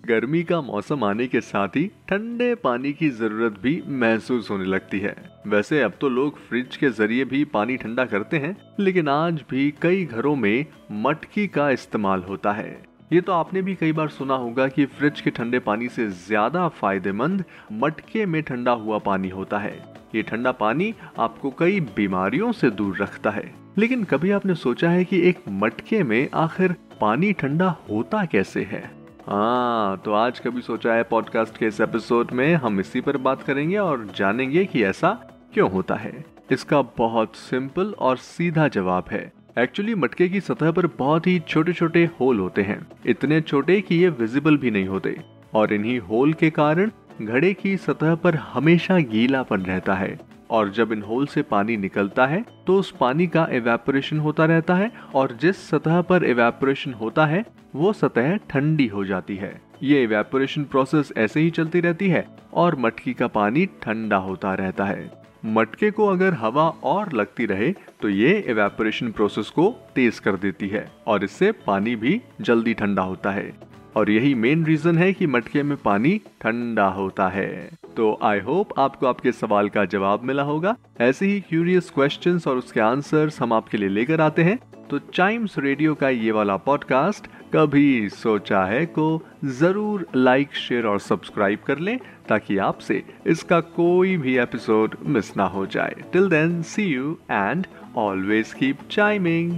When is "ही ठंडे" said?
1.68-2.54